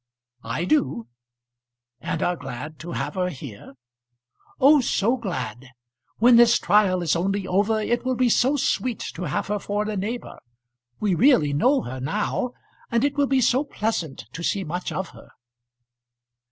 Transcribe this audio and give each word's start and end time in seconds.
"I 0.41 0.65
do." 0.65 1.05
"And 1.99 2.23
are 2.23 2.35
glad 2.35 2.79
to 2.79 2.93
have 2.93 3.13
her 3.13 3.29
here?" 3.29 3.73
"Oh, 4.59 4.79
so 4.81 5.15
glad. 5.15 5.67
When 6.17 6.37
this 6.37 6.57
trial 6.57 7.03
is 7.03 7.15
only 7.15 7.45
over, 7.45 7.79
it 7.79 8.03
will 8.03 8.15
be 8.15 8.27
so 8.27 8.57
sweet, 8.57 8.97
to 9.13 9.25
have 9.25 9.45
her 9.45 9.59
for 9.59 9.87
a 9.87 9.95
neighbour. 9.95 10.39
We 10.99 11.13
really 11.13 11.53
know 11.53 11.83
her 11.83 11.99
now. 11.99 12.49
And 12.89 13.03
it 13.03 13.15
will 13.15 13.27
be 13.27 13.41
so 13.41 13.63
pleasant 13.63 14.25
to 14.33 14.41
see 14.43 14.63
much 14.63 14.91
of 14.91 15.09
her." 15.09 15.29